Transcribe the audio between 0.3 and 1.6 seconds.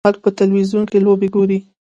تلویزیون کې لوبې ګوري.